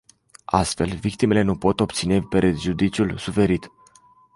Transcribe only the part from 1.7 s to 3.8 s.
obține prejudiciul suferit.